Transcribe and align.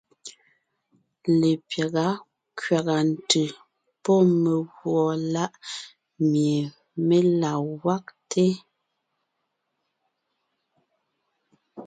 Lepyága 1.39 2.05
kẅàga 2.59 2.97
ntʉ̀ 3.11 3.45
pɔ́ 4.03 4.19
megùɔ 4.41 5.05
láʼ 5.33 5.53
mie 6.29 6.59
mé 7.07 7.17
la 7.41 7.51
gwagte. 7.79 8.45